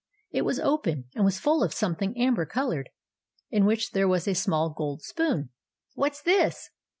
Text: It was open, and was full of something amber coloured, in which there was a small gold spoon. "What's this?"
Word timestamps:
It 0.31 0.41
was 0.41 0.59
open, 0.59 1.05
and 1.13 1.23
was 1.23 1.37
full 1.39 1.61
of 1.61 1.75
something 1.75 2.17
amber 2.19 2.47
coloured, 2.47 2.89
in 3.51 3.65
which 3.67 3.91
there 3.91 4.07
was 4.07 4.27
a 4.27 4.33
small 4.33 4.71
gold 4.71 5.03
spoon. 5.03 5.49
"What's 5.93 6.23
this?" 6.23 6.71